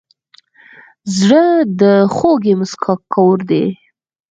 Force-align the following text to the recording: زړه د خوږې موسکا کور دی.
زړه 1.17 1.43
د 1.79 1.81
خوږې 2.15 2.53
موسکا 2.59 2.93
کور 3.13 3.37
دی. 3.49 3.65